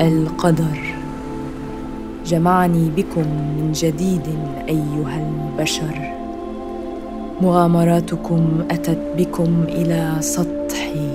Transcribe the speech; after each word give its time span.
القدر. 0.00 0.94
جمعني 2.26 2.90
بكم 2.96 3.20
من 3.20 3.72
جديد 3.74 4.26
أيها 4.68 5.30
البشر. 5.30 6.12
مغامراتكم 7.42 8.64
أتت 8.70 8.98
بكم 9.18 9.64
إلى 9.68 10.16
سطحي. 10.20 11.10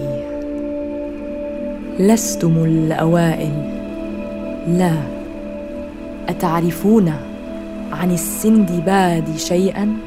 لستم 1.99 2.58
الأوائل. 2.58 3.53
لا. 4.67 4.94
أتعرفون 6.29 7.13
عن 7.92 8.12
السندباد 8.12 9.38
شيئا. 9.38 9.97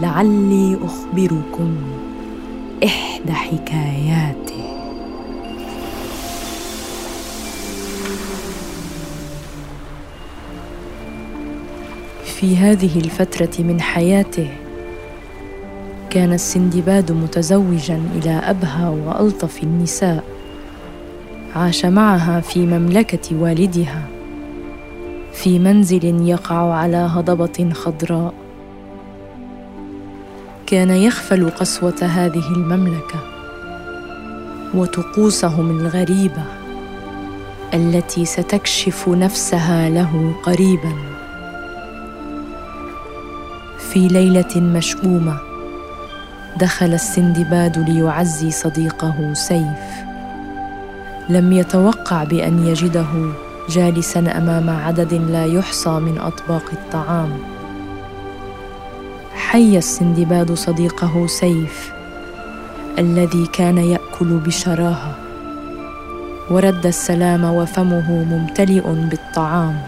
لعلي 0.00 0.78
أخبركم 0.84 1.76
إحدى 2.84 3.32
حكاياته 3.32 4.55
في 12.46 12.56
هذه 12.56 12.96
الفترة 12.96 13.62
من 13.64 13.80
حياته. 13.80 14.48
كان 16.10 16.32
السندباد 16.32 17.12
متزوجا 17.12 18.00
إلى 18.14 18.30
ابهى 18.30 18.88
وألطف 18.88 19.62
النساء. 19.62 20.24
عاش 21.56 21.84
معها 21.84 22.40
في 22.40 22.66
مملكة 22.66 23.36
والدها. 23.40 24.02
في 25.32 25.58
منزل 25.58 26.28
يقع 26.28 26.74
على 26.74 26.96
هضبة 26.96 27.70
خضراء. 27.72 28.34
كان 30.66 30.90
يخفل 30.90 31.50
قسوة 31.50 32.02
هذه 32.02 32.52
المملكة. 32.56 33.20
وطقوسهم 34.74 35.70
الغريبة 35.70 36.44
التي 37.74 38.24
ستكشف 38.24 39.08
نفسها 39.08 39.88
له 39.88 40.32
قريبا. 40.42 41.15
في 43.96 44.08
ليلة 44.08 44.56
مشؤومة 44.56 45.38
دخل 46.56 46.94
السندباد 46.94 47.78
ليعزي 47.78 48.50
صديقه 48.50 49.32
سيف. 49.32 50.04
لم 51.28 51.52
يتوقع 51.52 52.24
بأن 52.24 52.66
يجده 52.66 53.06
جالسا 53.68 54.18
أمام 54.18 54.70
عدد 54.70 55.14
لا 55.14 55.44
يحصى 55.44 55.90
من 55.90 56.18
أطباق 56.18 56.62
الطعام. 56.72 57.38
حي 59.34 59.78
السندباد 59.78 60.52
صديقه 60.52 61.26
سيف 61.26 61.92
الذي 62.98 63.46
كان 63.46 63.78
يأكل 63.78 64.38
بشراهة. 64.46 65.14
ورد 66.50 66.86
السلام 66.86 67.44
وفمه 67.44 68.24
ممتلئ 68.24 68.90
بالطعام. 68.90 69.82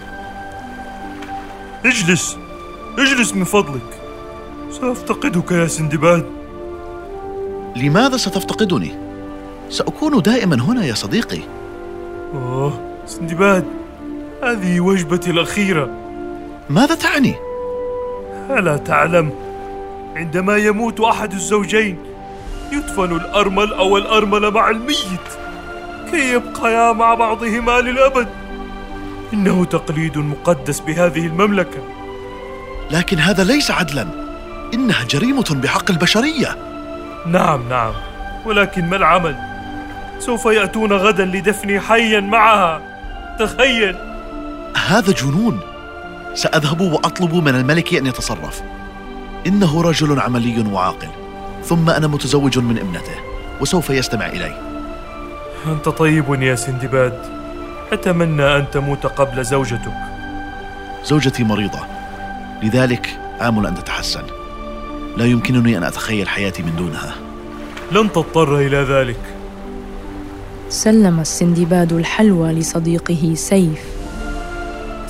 اجلس 1.85 2.37
اجلس 2.99 3.35
من 3.35 3.45
فضلك. 3.45 3.98
سأفتقدك 4.71 5.53
يا 5.53 5.67
سندباد. 5.67 6.27
لماذا 7.77 8.17
ستفتقدني؟ 8.17 8.95
سأكون 9.71 10.23
دائما 10.23 10.63
هنا 10.63 10.85
يا 10.85 10.95
صديقي. 10.95 11.41
أوه 12.35 12.81
سندباد 13.07 13.65
هذه 14.43 14.81
وجبتي 14.81 15.31
الأخيرة. 15.31 15.91
ماذا 16.71 16.95
تعني؟ 16.95 17.35
ألا 18.51 18.77
تعلم 18.77 19.31
عندما 20.17 20.57
يموت 20.57 21.01
أحد 21.01 21.33
الزوجين 21.33 21.99
يدفن 22.73 23.17
الأرمل 23.17 23.73
أو 23.73 23.97
الأرملة 23.97 24.51
مع 24.51 24.71
الميت. 24.71 25.29
كي 26.11 26.33
يبقيا 26.33 26.93
مع 26.93 27.15
بعضهما 27.15 27.81
للأبد. 27.81 28.29
إنه 29.33 29.65
تقليد 29.65 30.19
مقدس 30.19 30.81
بهذه 30.81 31.27
المملكة. 31.27 31.79
لكن 32.91 33.19
هذا 33.19 33.45
ليس 33.45 33.71
عدلا. 33.71 34.28
إنها 34.75 35.05
جريمة 35.05 35.57
بحق 35.63 35.91
البشرية. 35.91 36.57
نعم 37.27 37.69
نعم. 37.69 37.93
ولكن 38.47 38.89
ما 38.89 38.97
العمل؟ 38.97 39.37
سوف 40.19 40.47
يأتون 40.47 40.93
غدا 40.93 41.25
لدفني 41.25 41.81
حيا 41.81 42.21
معها. 42.21 42.81
تخيل! 43.39 43.97
هذا 44.89 45.13
جنون. 45.13 45.61
سأذهب 46.35 46.81
وأطلب 46.81 47.35
من 47.35 47.55
الملك 47.55 47.95
أن 47.95 48.07
يتصرف. 48.07 48.63
إنه 49.47 49.83
رجل 49.83 50.21
عملي 50.21 50.65
وعاقل. 50.73 51.09
ثم 51.65 51.91
أنا 51.91 52.07
متزوج 52.07 52.59
من 52.59 52.79
ابنته 52.79 53.15
وسوف 53.61 53.91
يستمع 53.91 54.27
إلي. 54.27 54.55
أنت 55.67 55.89
طيب 55.89 56.43
يا 56.43 56.55
سندباد. 56.55 57.19
أتمنى 57.93 58.57
أن 58.57 58.71
تموت 58.73 59.07
قبل 59.07 59.45
زوجتك. 59.45 59.93
زوجتي 61.05 61.45
مريضة. 61.45 61.81
لذلك 62.63 63.21
امل 63.41 63.67
أن 63.67 63.75
تتحسن. 63.75 64.38
لا 65.17 65.25
يمكنني 65.25 65.79
أن 65.79 65.85
أتخيل 65.85 66.29
حياتي 66.29 66.63
من 66.63 66.77
دونها. 66.77 67.15
لن 67.93 68.13
تضطر 68.13 68.57
إلى 68.57 68.77
ذلك. 68.77 69.21
سلم 70.69 71.21
السندباد 71.21 71.93
الحلوى 71.93 72.53
لصديقه 72.53 73.33
سيف 73.35 73.85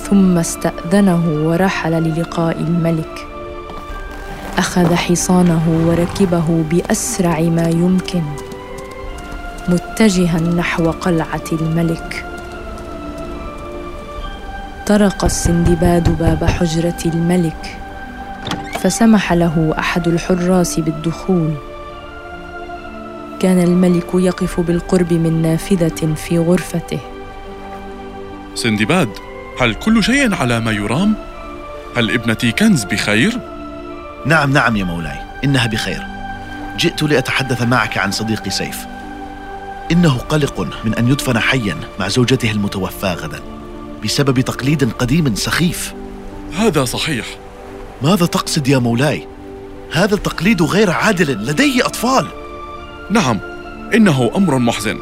ثم 0.09 0.37
استأذنه 0.37 1.47
ورحل 1.47 1.91
للقاء 1.91 2.57
الملك. 2.59 3.27
أخذ 4.57 4.95
حصانه 4.95 5.85
وركبه 5.87 6.63
بأسرع 6.71 7.39
ما 7.39 7.69
يمكن 7.69 8.23
متجها 9.67 10.39
نحو 10.39 10.91
قلعة 10.91 11.43
الملك. 11.51 12.25
طرق 14.87 15.25
السندباد 15.25 16.17
باب 16.19 16.43
حجرة 16.43 17.01
الملك. 17.05 17.77
فسمح 18.83 19.33
له 19.33 19.75
أحد 19.79 20.07
الحراس 20.07 20.79
بالدخول. 20.79 21.53
كان 23.39 23.63
الملك 23.63 24.07
يقف 24.13 24.59
بالقرب 24.59 25.13
من 25.13 25.41
نافذة 25.41 26.13
في 26.15 26.39
غرفته. 26.39 26.99
سندباد 28.55 29.09
هل 29.61 29.73
كل 29.73 30.03
شيء 30.03 30.35
على 30.35 30.59
ما 30.59 30.71
يرام؟ 30.71 31.15
هل 31.97 32.11
ابنتي 32.11 32.51
كنز 32.51 32.83
بخير؟ 32.83 33.39
نعم 34.25 34.53
نعم 34.53 34.75
يا 34.75 34.83
مولاي 34.83 35.19
إنها 35.43 35.67
بخير. 35.67 36.03
جئت 36.77 37.03
لأتحدث 37.03 37.61
معك 37.61 37.97
عن 37.97 38.11
صديقي 38.11 38.49
سيف. 38.49 38.77
إنه 39.91 40.17
قلق 40.17 40.67
من 40.85 40.95
أن 40.95 41.07
يدفن 41.07 41.39
حيا 41.39 41.75
مع 41.99 42.07
زوجته 42.07 42.51
المتوفاة 42.51 43.13
غدا 43.13 43.39
بسبب 44.03 44.41
تقليد 44.41 44.91
قديم 44.91 45.35
سخيف. 45.35 45.93
هذا 46.57 46.85
صحيح. 46.85 47.25
ماذا 48.01 48.25
تقصد 48.25 48.67
يا 48.67 48.77
مولاي؟ 48.77 49.27
هذا 49.91 50.15
التقليد 50.15 50.61
غير 50.61 50.91
عادل 50.91 51.31
لديه 51.31 51.85
أطفال. 51.85 52.27
نعم 53.11 53.39
إنه 53.93 54.31
أمر 54.35 54.57
محزن. 54.57 54.99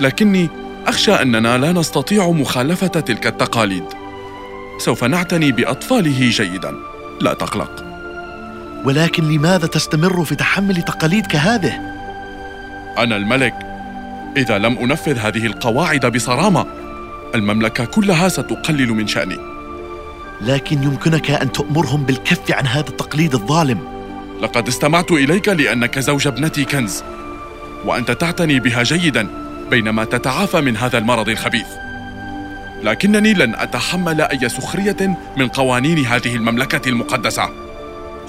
لكني 0.00 0.48
أخشى 0.86 1.12
أننا 1.12 1.58
لا 1.58 1.72
نستطيع 1.72 2.30
مخالفة 2.30 2.86
تلك 2.86 3.26
التقاليد. 3.26 3.84
سوف 4.78 5.04
نعتني 5.04 5.52
بأطفاله 5.52 6.30
جيدا. 6.30 6.74
لا 7.20 7.34
تقلق. 7.34 7.84
ولكن 8.84 9.28
لماذا 9.28 9.66
تستمر 9.66 10.24
في 10.24 10.34
تحمل 10.34 10.82
تقاليد 10.82 11.26
كهذه؟ 11.26 11.80
أنا 12.98 13.16
الملك. 13.16 13.54
إذا 14.36 14.58
لم 14.58 14.78
أنفذ 14.78 15.18
هذه 15.18 15.46
القواعد 15.46 16.06
بصرامة 16.06 16.66
المملكة 17.34 17.84
كلها 17.84 18.28
ستقلل 18.28 18.88
من 18.88 19.06
شأني. 19.06 19.51
لكن 20.42 20.82
يمكنك 20.82 21.30
أن 21.30 21.52
تأمرهم 21.52 22.02
بالكف 22.02 22.52
عن 22.52 22.66
هذا 22.66 22.88
التقليد 22.88 23.34
الظالم. 23.34 23.78
لقد 24.40 24.68
استمعت 24.68 25.12
إليك 25.12 25.48
لأنك 25.48 25.98
زوج 25.98 26.26
ابنتي 26.26 26.64
كنز 26.64 27.02
وأنت 27.84 28.10
تعتني 28.10 28.60
بها 28.60 28.82
جيدا 28.82 29.28
بينما 29.70 30.04
تتعافى 30.04 30.60
من 30.60 30.76
هذا 30.76 30.98
المرض 30.98 31.28
الخبيث. 31.28 31.66
لكنني 32.82 33.34
لن 33.34 33.54
أتحمل 33.54 34.20
أي 34.20 34.48
سخرية 34.48 35.16
من 35.36 35.48
قوانين 35.48 36.06
هذه 36.06 36.36
المملكة 36.36 36.88
المقدسة. 36.88 37.48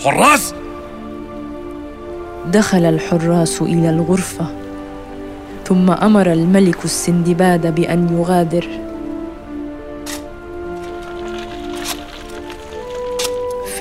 حراس! 0.04 0.54
دخل 2.46 2.86
الحراس 2.86 3.62
إلى 3.62 3.90
الغرفة 3.90 4.48
ثم 5.68 5.90
أمر 5.90 6.32
الملك 6.32 6.86
السندباد 6.86 7.76
بأن 7.76 8.18
يغادر. 8.18 8.68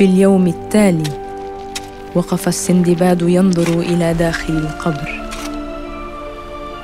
في 0.02 0.08
اليوم 0.08 0.46
التالي. 0.46 1.10
وقف 2.14 2.49
السندباد 2.49 3.22
ينظر 3.22 3.81
إلى 3.81 4.14
داخل 4.14 4.52
القبر. 4.52 5.22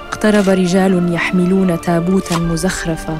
اقترب 0.08 0.48
رجال 0.48 1.14
يحملون 1.14 1.80
تابوتا 1.80 2.38
مزخرفا 2.38 3.18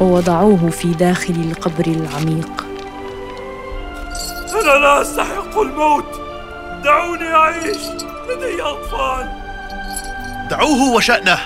ووضعوه 0.00 0.70
في 0.70 0.88
داخل 0.88 1.34
القبر 1.34 1.86
العميق. 1.86 2.64
أنا 4.52 4.78
لا 4.78 5.02
أستحق 5.02 5.58
الموت. 5.58 6.20
دعوني 6.84 7.34
أعيش. 7.34 7.82
لدي 8.30 8.62
أطفال. 8.62 9.28
دعوه 10.50 10.92
وشأنه. 10.94 11.38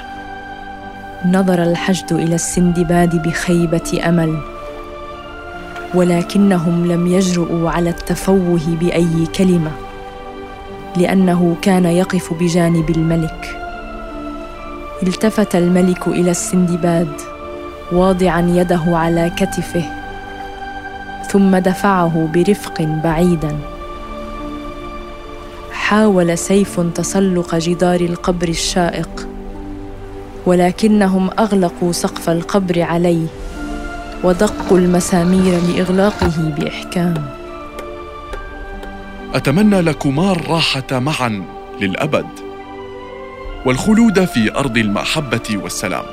نظر 1.27 1.62
الحشد 1.62 2.12
إلى 2.12 2.35
السندباد 2.35 3.23
بخيبة 3.23 4.00
أمل. 4.09 4.56
ولكنهم 5.94 6.87
لم 6.87 7.06
يجرؤوا 7.06 7.71
على 7.71 7.91
التفوه 7.91 8.77
بأي 8.81 9.27
كلمة 9.38 9.71
لأنه 10.97 11.56
كان 11.62 11.85
يقف 11.85 12.35
بجانب 12.35 12.91
الملك. 12.91 13.56
التفت 15.03 15.56
الملك 15.56 16.06
إلى 16.09 16.31
السندباد 16.31 17.12
واضعا 17.93 18.41
يده 18.41 18.83
على 18.87 19.33
كتفه 19.37 19.85
ثم 21.31 21.56
دفعه 21.56 22.29
برفق 22.35 22.82
بعيدا. 22.82 23.59
حاول 25.73 26.39
سيف 26.39 26.81
تسلق 26.81 27.55
جدار 27.55 28.00
القبر 28.00 28.49
الشائق 28.49 29.29
ولكنهم 30.47 31.31
أغلقوا 31.39 31.93
سقف 31.93 32.31
القبر 32.31 32.82
عليه. 32.82 33.27
ودقوا 34.26 34.78
المسامير 34.78 35.61
لإغلاقه 35.61 36.32
بإحكام. 36.58 37.14
أتمنى 39.34 39.81
لكما 39.81 40.32
الراحة 40.32 40.87
معا 40.93 41.43
للأبد 41.81 42.26
والخلود 43.67 44.25
في 44.25 44.56
أرض 44.56 44.78
المحبة 44.78 45.61
والسلام. 45.62 46.05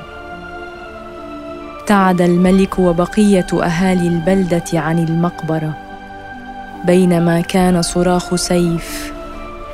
ابتعد 1.79 2.21
الملك 2.21 2.79
وبقية 2.79 3.47
أهالي 3.53 4.07
البلدة 4.07 4.65
عن 4.73 4.99
المقبرة. 4.99 5.73
بينما 6.85 7.41
كان 7.41 7.81
صراخ 7.81 8.35
سيف 8.35 9.13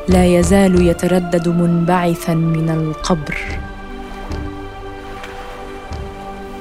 لا 0.10 0.26
يزال 0.26 0.88
يتردد 0.88 1.48
منبعثا 1.48 2.34
من 2.34 2.70
القبر. 2.70 3.38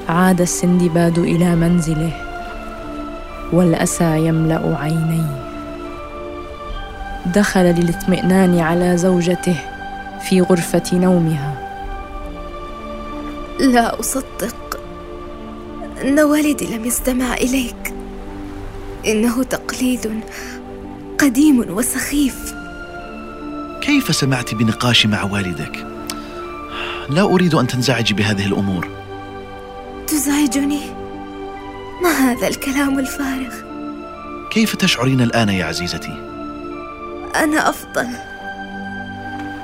عاد 0.09 0.41
السندباد 0.41 1.19
إلى 1.19 1.55
منزله 1.55 2.11
والأسى 3.53 4.27
يملأ 4.27 4.77
عينيه. 4.77 5.49
دخل 7.35 7.61
للاطمئنان 7.61 8.59
على 8.59 8.97
زوجته 8.97 9.55
في 10.29 10.41
غرفة 10.41 10.83
نومها. 10.93 11.69
لا 13.59 13.99
أصدق 13.99 14.79
أن 16.01 16.19
والدي 16.19 16.77
لم 16.77 16.85
يستمع 16.85 17.33
إليك. 17.33 17.93
إنه 19.07 19.43
تقليد 19.43 20.21
قديم 21.17 21.65
وسخيف. 21.69 22.53
كيف 23.81 24.15
سمعت 24.15 24.55
بنقاشي 24.55 25.07
مع 25.07 25.23
والدك؟ 25.23 25.85
لا 27.09 27.21
أريد 27.21 27.53
أن 27.55 27.67
تنزعجي 27.67 28.13
بهذه 28.13 28.45
الأمور. 28.45 28.98
تزعجني؟ 30.09 30.81
ما 32.03 32.09
هذا 32.09 32.47
الكلام 32.47 32.99
الفارغ؟ 32.99 33.53
كيف 34.51 34.75
تشعرين 34.75 35.21
الآن 35.21 35.49
يا 35.49 35.65
عزيزتي؟ 35.65 36.13
أنا 37.35 37.69
أفضل. 37.69 38.07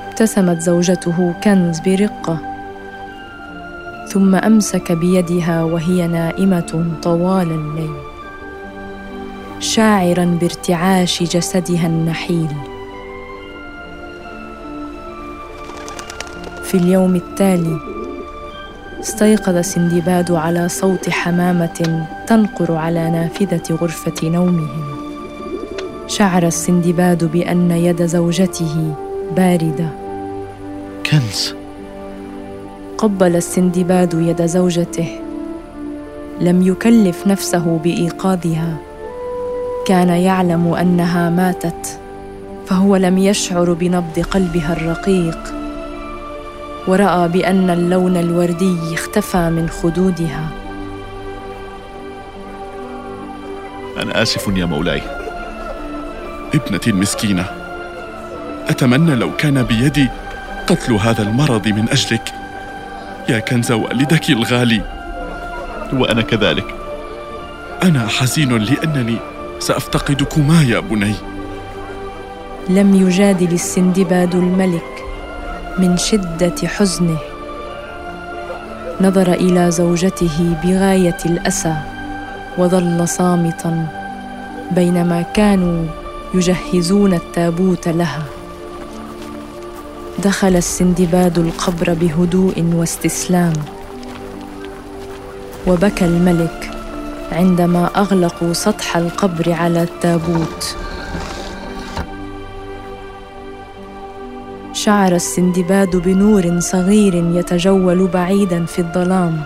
ابتسمت 0.08 0.60
زوجته 0.60 1.34
كنز 1.44 1.80
برقة. 1.80 2.38
ثم 4.08 4.34
أمسك 4.34 4.92
بيدها 4.92 5.62
وهي 5.62 6.06
نائمة 6.06 6.98
طوال 7.02 7.50
الليل. 7.50 7.96
شاعرا 9.60 10.38
بارتعاش 10.40 11.22
جسدها 11.22 11.86
النحيل. 11.86 12.56
في 16.64 16.74
اليوم 16.74 17.16
التالي 17.16 17.95
استيقظ 19.06 19.58
سندباد 19.58 20.32
على 20.32 20.68
صوت 20.68 21.10
حمامة 21.10 22.06
تنقر 22.26 22.72
على 22.72 23.10
نافذة 23.10 23.74
غرفة 23.74 24.28
نومهم. 24.28 24.84
شعر 26.06 26.46
السندباد 26.46 27.24
بأن 27.24 27.70
يد 27.70 28.06
زوجته 28.06 28.94
باردة. 29.36 29.88
كنز. 31.10 31.54
قبل 32.98 33.36
السندباد 33.36 34.14
يد 34.14 34.46
زوجته. 34.46 35.08
لم 36.40 36.62
يكلف 36.62 37.26
نفسه 37.26 37.80
بإيقاظها. 37.84 38.76
كان 39.86 40.08
يعلم 40.08 40.74
أنها 40.74 41.30
ماتت. 41.30 41.98
فهو 42.66 42.96
لم 42.96 43.18
يشعر 43.18 43.72
بنبض 43.72 44.18
قلبها 44.30 44.72
الرقيق. 44.72 45.55
ورأى 46.88 47.28
بأن 47.28 47.70
اللون 47.70 48.16
الوردي 48.16 48.94
اختفى 48.94 49.50
من 49.50 49.68
خدودها. 49.68 50.48
أنا 54.02 54.22
آسف 54.22 54.48
يا 54.56 54.64
مولاي. 54.64 55.02
ابنتي 56.54 56.90
المسكينه 56.90 57.46
أتمنى 58.68 59.14
لو 59.14 59.36
كان 59.36 59.62
بيدي 59.62 60.08
قتل 60.66 60.92
هذا 60.92 61.22
المرض 61.22 61.68
من 61.68 61.88
أجلك. 61.88 62.32
يا 63.28 63.38
كنز 63.38 63.72
والدك 63.72 64.30
الغالي. 64.30 64.82
وأنا 65.92 66.22
كذلك. 66.22 66.74
أنا 67.82 68.06
حزين 68.08 68.58
لأنني 68.58 69.16
سأفتقدكما 69.58 70.62
يا 70.62 70.80
بني. 70.80 71.14
لم 72.68 72.94
يجادل 72.94 73.52
السندباد 73.52 74.34
الملك. 74.34 74.95
من 75.78 75.96
شدة 75.96 76.54
حزنه. 76.64 77.18
نظر 79.00 79.32
إلى 79.32 79.70
زوجته 79.70 80.56
بغاية 80.64 81.16
الأسى 81.26 81.76
وظل 82.58 83.08
صامتا 83.08 83.86
بينما 84.70 85.22
كانوا 85.22 85.84
يجهزون 86.34 87.14
التابوت 87.14 87.88
لها. 87.88 88.22
دخل 90.18 90.56
السندباد 90.56 91.38
القبر 91.38 91.94
بهدوء 91.94 92.72
واستسلام. 92.74 93.52
وبكى 95.66 96.04
الملك 96.04 96.70
عندما 97.32 97.90
أغلقوا 97.96 98.52
سطح 98.52 98.96
القبر 98.96 99.52
على 99.52 99.82
التابوت. 99.82 100.76
شعر 104.86 105.14
السندباد 105.14 105.96
بنور 105.96 106.60
صغير 106.60 107.14
يتجول 107.14 108.06
بعيدا 108.06 108.64
في 108.64 108.78
الظلام 108.78 109.40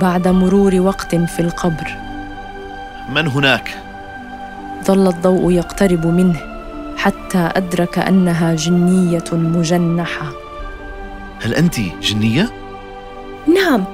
بعد 0.00 0.28
مرور 0.28 0.74
وقت 0.74 1.14
في 1.14 1.40
القبر. 1.40 1.96
من 3.14 3.26
هناك؟ 3.26 3.78
ظل 4.84 5.08
الضوء 5.08 5.52
يقترب 5.52 6.06
منه 6.06 6.40
حتى 6.96 7.38
أدرك 7.56 7.98
أنها 7.98 8.54
جنية 8.54 9.24
مجنحة. 9.32 10.32
هل 11.42 11.54
أنت 11.54 11.80
جنية؟ 12.02 12.50
نعم 13.54 13.84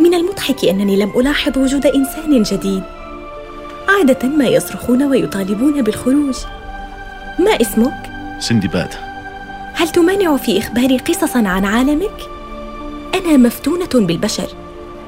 من 0.00 0.14
المضحك 0.14 0.64
أنني 0.64 0.96
لم 0.96 1.10
ألاحظ 1.16 1.58
وجود 1.58 1.86
إنسان 1.86 2.42
جديد. 2.42 2.82
عادة 3.88 4.28
ما 4.28 4.46
يصرخون 4.46 5.02
ويطالبون 5.02 5.82
بالخروج. 5.82 6.36
ما 7.38 7.50
اسمك؟ 7.60 8.10
سندباد. 8.38 9.09
هل 9.80 9.88
تمانع 9.88 10.36
في 10.36 10.58
اخباري 10.58 10.98
قصصا 10.98 11.48
عن 11.48 11.64
عالمك؟ 11.64 12.28
أنا 13.14 13.36
مفتونة 13.36 14.06
بالبشر 14.06 14.48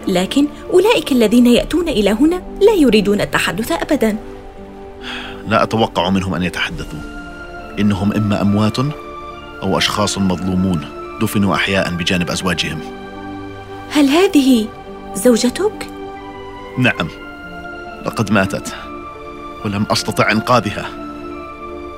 لكن 0.08 0.46
أولئك 0.72 1.12
الذين 1.12 1.46
يأتون 1.46 1.88
إلى 1.88 2.10
هنا 2.10 2.42
لا 2.60 2.72
يريدون 2.72 3.20
التحدث 3.20 3.72
ابدا. 3.72 4.16
لا 5.48 5.62
أتوقع 5.62 6.10
منهم 6.10 6.34
أن 6.34 6.42
يتحدثوا. 6.42 6.98
إنهم 7.78 8.12
إما 8.12 8.42
أموات 8.42 8.78
أو 9.62 9.78
أشخاص 9.78 10.18
مظلومون 10.18 10.84
دفنوا 11.20 11.54
احياء 11.54 11.90
بجانب 11.90 12.30
أزواجهم. 12.30 12.80
هل 13.90 14.08
هذه 14.08 14.68
زوجتك؟ 15.14 15.86
نعم 16.78 17.08
لقد 18.06 18.32
ماتت 18.32 18.74
ولم 19.64 19.86
أستطع 19.90 20.32
إنقاذها. 20.32 20.88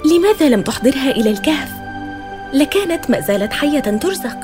لماذا 0.05 0.49
لم 0.49 0.63
تحضرها 0.63 1.11
إلى 1.11 1.31
الكهف؟ 1.31 1.84
لكانت 2.55 3.11
ما 3.11 3.21
زالت 3.21 3.53
حية 3.53 3.81
ترزق. 3.81 4.37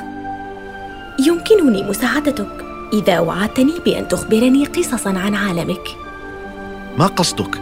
يمكنني 1.27 1.83
مساعدتك. 1.83 2.65
إذا 2.93 3.21
وعدتني 3.21 3.73
بأن 3.85 4.09
تخبرني 4.09 4.65
قصصا 4.65 5.11
عن 5.11 5.35
عالمك. 5.35 5.89
ما 6.99 7.07
قصدك؟ 7.07 7.61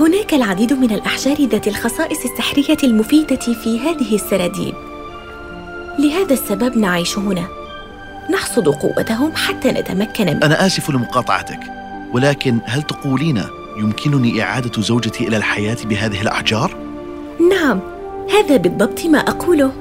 هناك 0.00 0.34
العديد 0.34 0.72
من 0.72 0.90
الأحجار 0.90 1.36
ذات 1.46 1.68
الخصائص 1.68 2.18
السحرية 2.24 2.76
المفيدة 2.84 3.36
في 3.36 3.80
هذه 3.80 4.14
السراديب 4.14 4.74
لهذا 5.98 6.32
السبب 6.32 6.78
نعيش 6.78 7.18
هنا. 7.18 7.46
نحصد 8.30 8.68
قوتهم 8.68 9.32
حتى 9.36 9.68
نتمكن 9.68 10.26
من 10.26 10.44
أنا 10.44 10.66
آسف 10.66 10.90
لمقاطعتك 10.90 11.60
ولكن 12.12 12.58
هل 12.64 12.82
تقولين 12.82 13.42
يمكنني 13.76 14.42
إعادة 14.42 14.82
زوجتي 14.82 15.28
إلى 15.28 15.36
الحياة 15.36 15.76
بهذه 15.84 16.22
الأحجار؟ 16.22 16.76
نعم 17.50 17.93
هذا 18.32 18.56
بالضبط 18.56 19.06
ما 19.06 19.18
أقوله. 19.18 19.72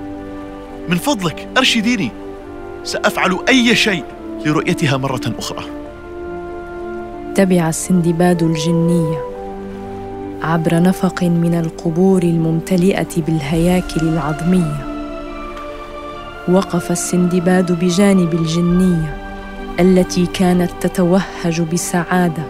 من 0.89 0.97
فضلك 0.97 1.47
أرشديني. 1.57 2.11
سأفعل 2.83 3.39
أي 3.49 3.75
شيء 3.75 4.03
لرؤيتها 4.45 4.97
مرة 4.97 5.21
أخرى. 5.39 5.63
تبع 7.35 7.69
السندباد 7.69 8.43
الجنيه 8.43 9.17
عبر 10.41 10.81
نفق 10.81 11.23
من 11.23 11.55
القبور 11.65 12.23
الممتلئة 12.23 13.07
بالهياكل 13.17 14.01
العظميه 14.01 14.93
وقف 16.47 16.91
السندباد 16.91 17.71
بجانب 17.71 18.33
الجنيه 18.33 19.17
التي 19.79 20.25
كانت 20.25 20.71
تتوهج 20.81 21.61
بسعادة. 21.61 22.43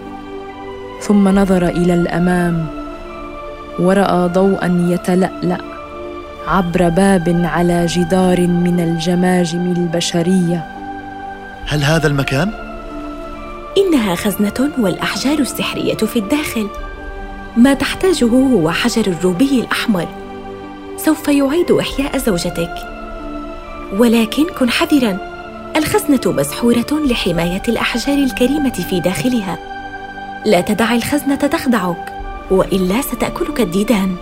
ثم 1.01 1.27
نظر 1.27 1.67
إلى 1.67 1.93
الأمام 1.93 2.65
ورأى 3.79 4.29
ضوءا 4.29 4.87
يتلألأ. 4.89 5.72
عبر 6.47 6.89
باب 6.89 7.41
على 7.43 7.85
جدار 7.85 8.41
من 8.41 8.79
الجماجم 8.79 9.71
البشرية. 9.77 10.65
هل 11.67 11.83
هذا 11.83 12.07
المكان؟ 12.07 12.51
إنها 13.77 14.15
خزنة 14.15 14.69
والأحجار 14.77 15.39
السحرية 15.39 15.95
في 15.95 16.19
الداخل. 16.19 16.67
ما 17.57 17.73
تحتاجه 17.73 18.25
هو 18.25 18.71
حجر 18.71 19.07
الروبي 19.07 19.61
الأحمر. 19.61 20.07
سوف 20.97 21.27
يعيد 21.27 21.71
إحياء 21.71 22.17
زوجتك. 22.17 22.75
ولكن 23.97 24.43
كن 24.59 24.69
حذرا. 24.69 25.17
الخزنة 25.75 26.21
مسحورة 26.25 26.87
لحماية 26.91 27.63
الأحجار 27.67 28.17
الكريمة 28.17 28.73
في 28.89 28.99
داخلها. 28.99 29.57
لا 30.45 30.61
تدع 30.61 30.95
الخزنة 30.95 31.35
تخدعك 31.35 32.13
وإلا 32.51 33.01
ستأكلك 33.01 33.61
الديدان. 33.61 34.15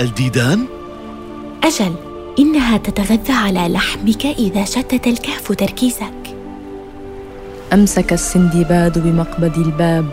الديدان؟ 0.00 0.77
أجل 1.64 1.94
إنها 2.38 2.76
تتغذى 2.76 3.32
على 3.32 3.68
لحمك 3.68 4.26
إذا 4.26 4.64
شتت 4.64 5.06
الكهف 5.06 5.52
تركيزك. 5.52 6.36
أمسك 7.72 8.12
السندباد 8.12 8.98
بمقبض 8.98 9.58
الباب 9.58 10.04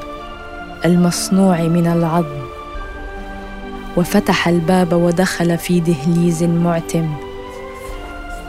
المصنوع 0.86 1.62
من 1.62 1.88
العظم 1.88 2.46
وفتح 3.98 4.48
الباب 4.48 4.94
ودخل 4.94 5.58
في 5.58 5.80
دهليز 5.80 6.44
معتم 6.44 7.10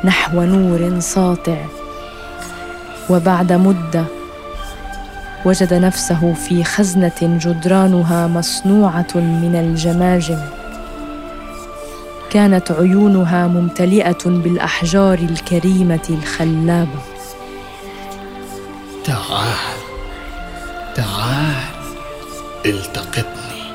نحو 0.05 0.43
نور 0.43 1.01
ساطع. 1.01 1.57
وبعد 3.11 3.53
مدة 3.53 4.05
وجد 5.45 5.75
نفسه 5.75 6.33
في 6.33 6.65
خزنة 6.65 7.39
جدرانها 7.41 8.27
مصنوعة 8.27 9.15
من 9.15 9.57
الجماجم. 9.57 10.39
كانت 12.37 12.73
عيونها 12.73 13.47
ممتلئة 13.47 14.25
بالأحجار 14.25 15.19
الكريمة 15.19 16.07
الخلابة. 16.11 17.01
تعال 19.05 19.77
تعال 20.95 21.55
التقطني. 22.67 23.67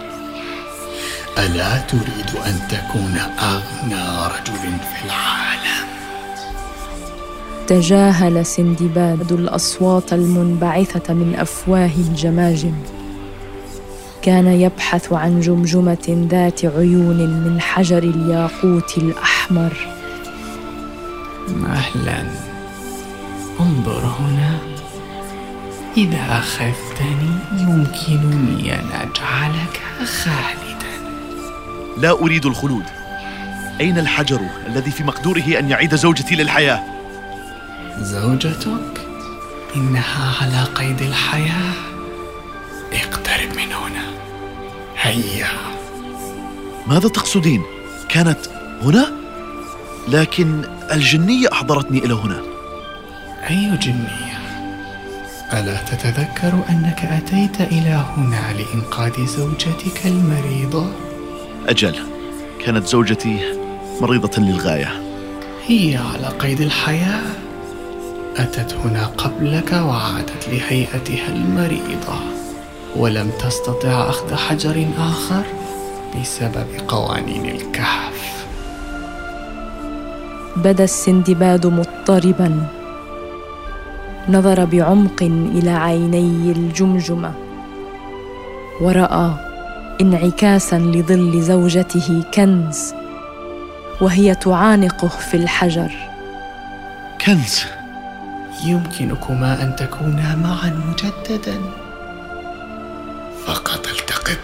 ألا 1.38 1.77
تريد 1.77 2.32
أن 2.46 2.60
تكون 2.70 3.18
أغنى 3.39 4.27
رجل 4.27 4.77
في 4.94 5.06
العالم؟ 5.06 5.88
تجاهل 7.68 8.46
سندباد 8.46 9.32
الأصوات 9.32 10.13
المنبعثة 10.13 11.13
من 11.13 11.36
أفواه 11.39 11.91
الجماجم. 11.98 12.74
كان 14.22 14.48
يبحث 14.48 15.13
عن 15.13 15.40
جمجمة 15.40 16.28
ذات 16.32 16.66
عيون 16.66 17.18
من 17.18 17.62
حجر 17.62 17.98
الياقوت 17.98 18.98
الأحمر. 18.98 19.74
مهلا 21.48 22.24
انظر 23.60 24.06
هنا. 24.20 24.58
إذا 25.98 26.25
اخذتني 26.30 27.32
يمكنني 27.51 28.75
أن 28.75 28.86
أجعلك 28.94 29.82
خالدا. 30.06 30.92
لا 31.98 32.12
أريد 32.12 32.46
الخلود. 32.46 32.86
أين 33.80 33.98
الحجر 34.00 34.42
الذي 34.68 34.92
في 34.92 35.04
مقدوره 35.04 35.60
أن 35.60 35.70
يعيد 35.70 35.96
زوجتي 35.96 36.36
للحياة؟ 36.36 36.84
زوجتك؟ 38.00 39.08
إنها 39.75 40.34
على 40.42 40.63
قيد 40.63 41.01
الحياة. 41.01 41.90
اقترب 42.93 43.50
من 43.55 43.74
هنا. 43.74 44.03
هيا. 45.01 45.48
ماذا 46.88 47.10
تقصدين؟ 47.10 47.62
كانت 48.10 48.39
هنا؟ 48.83 49.12
لكن 50.07 50.62
الجنية 50.91 51.48
أحضرتني 51.51 51.98
إلى 51.98 52.13
هنا. 52.13 52.41
أي 53.50 53.77
جنية؟ 53.77 54.41
ألا 55.53 55.75
تتذكر 55.75 56.53
أنك 56.69 57.00
أتيت 57.05 57.62
إلى 57.62 58.05
هنا 58.17 58.53
لإنقاذ 58.53 59.25
زوجتك 59.25 60.05
المريضة؟ 60.05 60.91
أجل. 61.67 61.95
كانت 62.65 62.88
زوجتي 62.88 63.39
مريضة 64.01 64.41
للغاية. 64.41 65.01
هي 65.67 65.98
على 65.98 66.27
قيد 66.27 66.62
الحياة. 66.62 67.24
أتت 68.38 68.74
هنا 68.74 69.05
قبلك 69.05 69.71
وعادت 69.74 70.50
لهيئتها 70.50 71.27
المريضة. 71.27 72.40
ولم 72.95 73.31
تستطع 73.39 74.10
أخذ 74.10 74.36
حجر 74.36 74.88
آخر 74.98 75.43
بسبب 76.21 76.67
قوانين 76.88 77.45
الكهف. 77.45 78.45
بدا 80.55 80.83
السندباد 80.83 81.67
مضطربا. 81.67 82.67
نظر 84.29 84.65
بعمق 84.65 85.24
إلى 85.24 85.71
عيني 85.71 86.51
الجمجمة. 86.51 87.33
ورأى 88.81 89.31
انعكاسا 90.01 90.75
لظل 90.75 91.41
زوجته 91.41 92.24
كنز 92.33 92.93
وهي 94.01 94.36
تعانقه 94.36 95.07
في 95.07 95.38
الحجر. 95.38 95.91
كنز. 97.25 97.62
يمكنكما 98.65 99.63
أن 99.63 99.75
تكونا 99.75 100.36
معا 100.36 100.81
مجددا. 100.89 101.81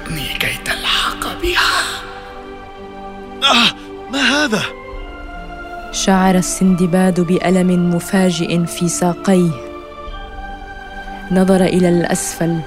التقطني 0.07 0.39
كي 0.39 0.57
تلحق 0.65 1.41
بها. 1.41 1.83
آه 3.43 3.73
ما 4.11 4.19
هذا؟ 4.19 4.61
شعر 5.91 6.35
السندباد 6.35 7.19
بألم 7.19 7.95
مفاجئ 7.95 8.65
في 8.65 8.89
ساقيه. 8.89 9.51
نظر 11.31 11.61
إلى 11.61 11.89
الأسفل 11.89 12.59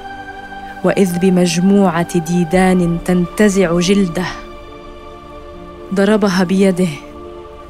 وإذ 0.84 1.18
بمجموعة 1.18 2.18
ديدان 2.18 2.98
تنتزع 3.04 3.80
جلده. 3.80 4.26
ضربها 5.94 6.44
بيده 6.44 6.88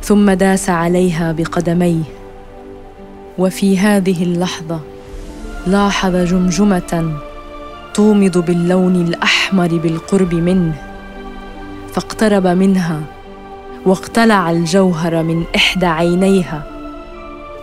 ثم 0.03 0.31
داس 0.31 0.71
عليها 0.71 1.33
بقدميه. 1.33 2.03
وفي 3.39 3.79
هذه 3.79 4.23
اللحظة 4.23 4.81
لاحظ 5.67 6.17
جمجمة 6.17 7.21
تومض 7.95 8.39
باللون 8.39 8.97
الأحمر 8.97 9.69
بالقرب 9.69 10.35
منه 10.35 10.75
فاقترب 11.95 12.47
منها 12.47 13.01
واقتلع 13.87 14.51
الجوهر 14.51 15.23
من 15.23 15.45
إحدى 15.57 15.87
عينيها 15.87 16.63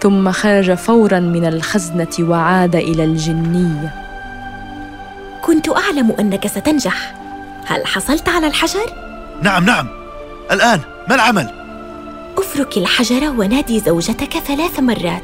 ثم 0.02 0.32
خرج 0.32 0.74
فورا 0.74 1.20
من 1.20 1.46
الخزنة 1.46 2.16
وعاد 2.20 2.76
إلى 2.76 3.04
الجنية. 3.04 3.94
كنت 5.44 5.70
أعلم 5.70 6.12
أنك 6.20 6.48
ستنجح. 6.48 7.16
هل 7.66 7.88
حصلت 7.88 8.30
على 8.30 8.48
الحجر؟ 8.48 8.94
نعم 9.42 9.66
نعم. 9.66 9.88
الآن 10.52 10.80
ما 11.10 11.16
العمل؟ 11.16 11.50
أفرك 12.38 12.78
الحجر 12.78 13.30
ونادي 13.38 13.80
زوجتك 13.80 14.38
ثلاث 14.38 14.80
مرات 14.80 15.24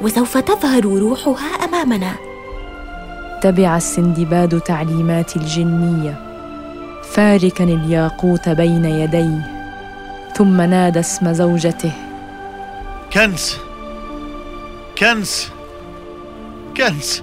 وسوف 0.00 0.38
تظهر 0.38 0.84
روحها 0.84 1.48
أمامنا. 1.64 2.33
تبع 3.44 3.76
السندباد 3.76 4.60
تعليمات 4.60 5.36
الجنية. 5.36 6.14
فاركا 7.02 7.64
الياقوت 7.64 8.48
بين 8.48 8.84
يديه 8.84 9.68
ثم 10.36 10.60
نادى 10.60 11.00
اسم 11.00 11.32
زوجته. 11.32 11.92
كنز 13.12 13.56
كنز 14.98 15.46
كنز 16.76 17.22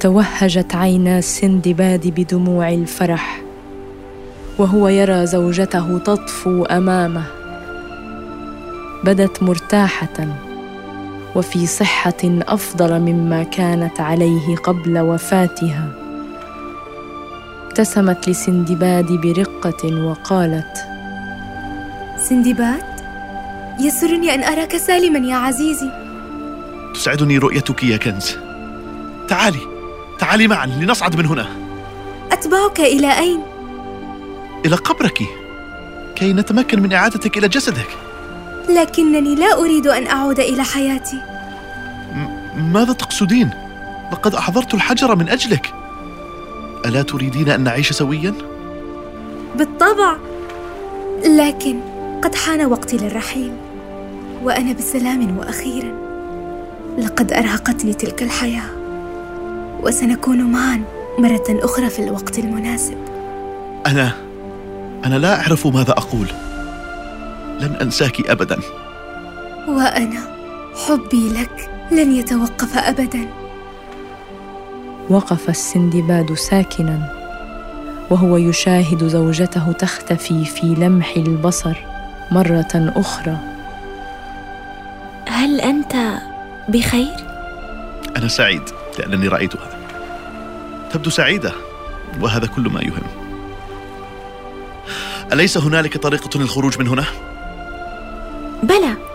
توهجت 0.00 0.74
عينا 0.74 1.18
السندباد 1.18 2.06
بدموع 2.06 2.68
الفرح 2.68 3.42
وهو 4.58 4.88
يرى 4.88 5.26
زوجته 5.26 5.98
تطفو 5.98 6.64
أمامه. 6.64 7.24
بدت 9.04 9.42
مرتاحة. 9.42 10.47
وفي 11.38 11.66
صحة 11.66 12.24
أفضل 12.24 13.00
مما 13.00 13.42
كانت 13.42 14.00
عليه 14.00 14.56
قبل 14.56 14.98
وفاتها. 14.98 15.88
ابتسمت 17.66 18.28
لسندباد 18.28 19.12
برقة 19.12 20.04
وقالت 20.04 20.78
سندباد 22.28 22.84
يسرني 23.80 24.34
أن 24.34 24.42
أراك 24.42 24.76
سالما 24.76 25.28
يا 25.28 25.36
عزيزي. 25.36 25.90
تسعدني 26.94 27.38
رؤيتك 27.38 27.84
يا 27.84 27.96
كنز. 27.96 28.36
تعالي 29.28 29.60
تعالي 30.18 30.48
معا 30.48 30.66
لنصعد 30.66 31.16
من 31.16 31.26
هنا. 31.26 31.46
أتبعك 32.32 32.80
إلى 32.80 33.18
أين؟ 33.18 33.40
إلى 34.66 34.76
قبرك 34.76 35.18
كي 36.16 36.32
نتمكن 36.32 36.82
من 36.82 36.92
إعادتك 36.92 37.38
إلى 37.38 37.48
جسدك. 37.48 37.88
لكنني 38.68 39.34
لا 39.34 39.58
أريد 39.58 39.86
أن 39.86 40.06
أعود 40.06 40.40
إلى 40.40 40.64
حياتي. 40.64 41.27
ماذا 42.58 42.92
تقصدين؟ 42.92 43.50
لقد 44.12 44.34
أحضرت 44.34 44.74
الحجر 44.74 45.16
من 45.16 45.28
أجلك. 45.28 45.74
ألا 46.86 47.02
تريدين 47.02 47.48
أن 47.48 47.60
نعيش 47.60 47.92
سويا؟ 47.92 48.34
بالطبع 49.56 50.16
لكن 51.26 51.80
قد 52.22 52.34
حان 52.34 52.66
وقتي 52.66 52.96
للرحيل 52.96 53.52
وأنا 54.42 54.72
بسلام 54.72 55.38
وأخيرا. 55.38 55.92
لقد 56.98 57.32
أرهقتني 57.32 57.94
تلك 57.94 58.22
الحياة 58.22 58.70
وسنكون 59.82 60.42
معا 60.42 60.82
مرة 61.18 61.44
أخرى 61.48 61.90
في 61.90 62.04
الوقت 62.04 62.38
المناسب. 62.38 62.96
أنا 63.86 64.12
أنا 65.04 65.18
لا 65.18 65.40
أعرف 65.40 65.66
ماذا 65.66 65.90
أقول. 65.90 66.28
لن 67.60 67.76
أنساك 67.82 68.30
أبدا. 68.30 68.58
وأنا 69.68 70.20
حبي 70.86 71.28
لك. 71.28 71.77
لن 71.92 72.12
يتوقف 72.12 72.78
أبدا. 72.78 73.28
وقف 75.10 75.48
السندباد 75.48 76.34
ساكنا 76.34 77.18
وهو 78.10 78.36
يشاهد 78.36 79.04
زوجته 79.04 79.72
تختفي 79.72 80.44
في 80.44 80.66
لمح 80.66 81.16
البصر 81.16 81.76
مرة 82.30 82.68
أخرى. 82.74 83.36
هل 85.28 85.60
أنت 85.60 85.92
بخير؟ 86.68 87.14
أنا 88.16 88.28
سعيد 88.28 88.62
لأنني 88.98 89.28
رأيتها 89.28 89.68
تبدو 90.92 91.10
سعيدة 91.10 91.52
وهذا 92.20 92.46
كل 92.46 92.68
ما 92.68 92.80
يهم. 92.82 93.02
أليس 95.32 95.58
هنالك 95.58 95.96
طريقة 95.96 96.40
للخروج 96.40 96.78
من 96.78 96.88
هنا؟ 96.88 97.04
بلى 98.62 99.07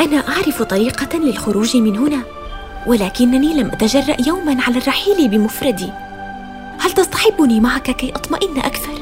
أنا 0.00 0.16
أعرف 0.16 0.62
طريقة 0.62 1.18
للخروج 1.18 1.76
من 1.76 1.96
هنا 1.96 2.22
ولكنني 2.86 3.54
لم 3.54 3.66
أتجرأ 3.66 4.16
يوما 4.26 4.62
على 4.62 4.78
الرحيل 4.78 5.28
بمفردي. 5.28 5.90
هل 6.78 6.92
تصطحبني 6.92 7.60
معك 7.60 7.90
كي 7.90 8.12
أطمئن 8.14 8.58
أكثر؟ 8.58 8.92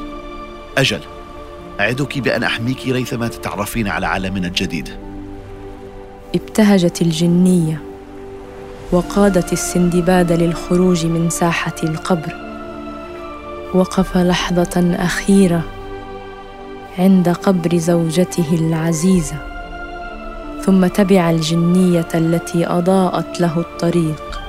أجل. 0.77 0.99
أعدك 1.79 2.19
بأن 2.19 2.43
أحميك 2.43 2.87
ريثما 2.87 3.27
تتعرفين 3.27 3.87
على 3.87 4.07
عالمنا 4.07 4.47
الجديد. 4.47 4.89
ابتهجت 6.35 7.01
الجنية 7.01 7.81
وقادت 8.91 9.53
السندباد 9.53 10.31
للخروج 10.31 11.05
من 11.05 11.29
ساحة 11.29 11.75
القبر. 11.83 12.35
وقف 13.73 14.17
لحظة 14.17 14.95
أخيرة 14.99 15.61
عند 16.99 17.29
قبر 17.29 17.77
زوجته 17.77 18.53
العزيزة. 18.53 19.56
ثم 20.67 20.87
تبع 20.87 21.29
الجنية 21.29 22.07
التي 22.15 22.67
أضاءت 22.67 23.41
له 23.41 23.59
الطريق 23.59 24.41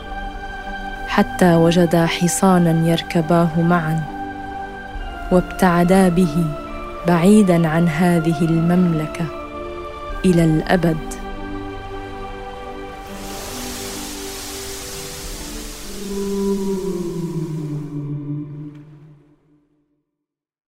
حتى 1.08 1.54
وجدا 1.54 2.06
حصانا 2.06 2.88
يركباه 2.88 3.62
معا 3.62 4.02
وابتعدا 5.32 6.08
به 6.08 6.44
بعيدا 7.06 7.68
عن 7.68 7.88
هذه 7.88 8.40
المملكة 8.40 9.24
إلى 10.24 10.44
الأبد. 10.44 11.17